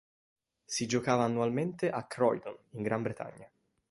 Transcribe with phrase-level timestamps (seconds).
[0.65, 3.47] Si giocava annualmente a Croydon in Gran Bretagna.